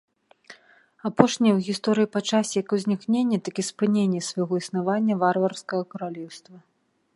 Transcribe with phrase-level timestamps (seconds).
[1.09, 6.57] Апошняе ў гісторыі па часе як узнікнення, так і спынення свайго існавання варварскае каралеўства.